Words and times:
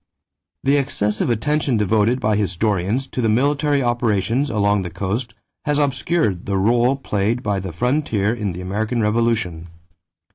= 0.35 0.63
The 0.63 0.77
excessive 0.77 1.29
attention 1.29 1.77
devoted 1.77 2.19
by 2.19 2.35
historians 2.35 3.05
to 3.09 3.21
the 3.21 3.29
military 3.29 3.83
operations 3.83 4.49
along 4.49 4.81
the 4.81 4.89
coast 4.89 5.35
has 5.65 5.77
obscured 5.77 6.47
the 6.47 6.55
rôle 6.55 7.03
played 7.03 7.43
by 7.43 7.59
the 7.59 7.71
frontier 7.71 8.33
in 8.33 8.51
the 8.53 8.61
American 8.61 9.01
Revolution. 9.01 9.67